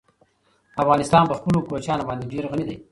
[0.81, 2.77] افغانستان په خپلو کوچیانو باندې ډېر غني دی.